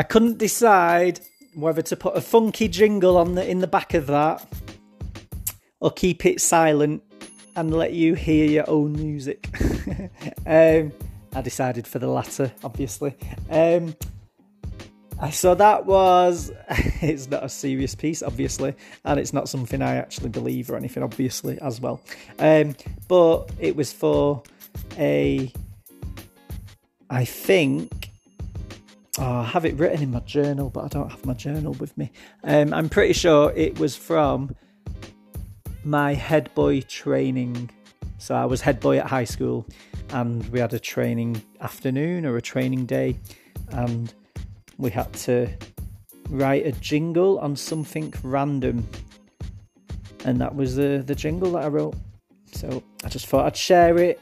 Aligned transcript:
I 0.00 0.02
couldn't 0.02 0.38
decide 0.38 1.20
whether 1.52 1.82
to 1.82 1.94
put 1.94 2.16
a 2.16 2.22
funky 2.22 2.68
jingle 2.68 3.18
on 3.18 3.34
the 3.34 3.46
in 3.46 3.58
the 3.58 3.66
back 3.66 3.92
of 3.92 4.06
that 4.06 4.50
or 5.78 5.90
keep 5.90 6.24
it 6.24 6.40
silent 6.40 7.02
and 7.54 7.70
let 7.70 7.92
you 7.92 8.14
hear 8.14 8.46
your 8.46 8.64
own 8.66 8.94
music. 8.94 9.46
um, 10.46 10.90
I 11.34 11.42
decided 11.42 11.86
for 11.86 11.98
the 11.98 12.06
latter, 12.06 12.50
obviously. 12.64 13.14
Um, 13.50 13.94
so 15.32 15.54
that 15.54 15.84
was. 15.84 16.50
It's 17.02 17.28
not 17.28 17.44
a 17.44 17.50
serious 17.50 17.94
piece, 17.94 18.22
obviously, 18.22 18.74
and 19.04 19.20
it's 19.20 19.34
not 19.34 19.50
something 19.50 19.82
I 19.82 19.96
actually 19.96 20.30
believe 20.30 20.70
or 20.70 20.78
anything, 20.78 21.02
obviously, 21.02 21.60
as 21.60 21.78
well. 21.78 22.00
Um, 22.38 22.74
but 23.06 23.50
it 23.58 23.76
was 23.76 23.92
for 23.92 24.44
a. 24.96 25.52
I 27.10 27.26
think. 27.26 27.99
Oh, 29.18 29.40
I 29.40 29.44
have 29.44 29.64
it 29.64 29.74
written 29.74 30.02
in 30.02 30.10
my 30.12 30.20
journal, 30.20 30.70
but 30.70 30.84
I 30.84 30.88
don't 30.88 31.10
have 31.10 31.26
my 31.26 31.34
journal 31.34 31.72
with 31.74 31.96
me. 31.98 32.12
Um, 32.44 32.72
I'm 32.72 32.88
pretty 32.88 33.12
sure 33.12 33.52
it 33.56 33.78
was 33.78 33.96
from 33.96 34.54
my 35.84 36.14
head 36.14 36.54
boy 36.54 36.82
training. 36.82 37.70
So 38.18 38.34
I 38.34 38.44
was 38.44 38.60
head 38.60 38.80
boy 38.80 38.98
at 38.98 39.06
high 39.06 39.24
school, 39.24 39.66
and 40.10 40.46
we 40.52 40.60
had 40.60 40.72
a 40.74 40.78
training 40.78 41.42
afternoon 41.60 42.24
or 42.24 42.36
a 42.36 42.42
training 42.42 42.86
day, 42.86 43.18
and 43.70 44.12
we 44.78 44.90
had 44.90 45.12
to 45.14 45.48
write 46.28 46.64
a 46.66 46.72
jingle 46.72 47.38
on 47.40 47.56
something 47.56 48.14
random, 48.22 48.86
and 50.24 50.40
that 50.40 50.54
was 50.54 50.76
the 50.76 51.02
the 51.04 51.14
jingle 51.14 51.52
that 51.52 51.64
I 51.64 51.68
wrote. 51.68 51.96
So 52.52 52.82
I 53.04 53.08
just 53.08 53.26
thought 53.26 53.46
I'd 53.46 53.56
share 53.56 53.98
it 53.98 54.20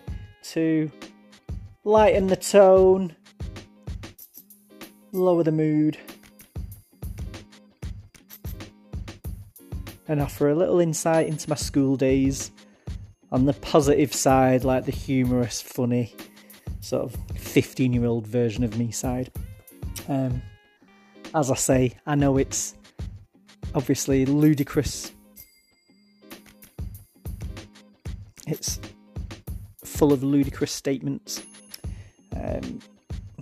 to 0.52 0.90
lighten 1.84 2.28
the 2.28 2.36
tone, 2.36 3.16
lower 5.12 5.42
the 5.42 5.52
mood, 5.52 5.98
and 10.06 10.20
offer 10.20 10.48
a 10.48 10.54
little 10.54 10.80
insight 10.80 11.28
into 11.28 11.48
my 11.48 11.56
school 11.56 11.96
days 11.96 12.50
on 13.30 13.44
the 13.44 13.52
positive 13.52 14.14
side, 14.14 14.64
like 14.64 14.86
the 14.86 14.92
humorous, 14.92 15.60
funny, 15.60 16.14
sort 16.80 17.02
of 17.04 17.16
15 17.36 17.92
year 17.92 18.06
old 18.06 18.26
version 18.26 18.64
of 18.64 18.78
me 18.78 18.90
side. 18.90 19.30
Um, 20.08 20.42
as 21.34 21.50
I 21.50 21.54
say, 21.54 21.94
I 22.06 22.14
know 22.14 22.38
it's 22.38 22.74
obviously 23.74 24.24
ludicrous. 24.24 25.12
It's 28.46 28.80
full 29.84 30.12
of 30.12 30.22
ludicrous 30.22 30.72
statements. 30.72 31.42
Um, 32.34 32.78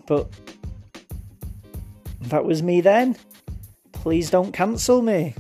but 0.07 0.29
that 2.31 2.45
was 2.45 2.63
me 2.63 2.81
then. 2.81 3.17
Please 3.93 4.31
don't 4.31 4.53
cancel 4.53 5.03
me. 5.03 5.35